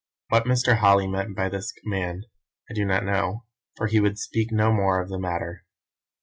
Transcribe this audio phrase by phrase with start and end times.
[0.29, 0.77] "What Mr.
[0.77, 2.25] Holly meant by this 'command'
[2.71, 5.63] I do not know, for he would speak no more of the matter.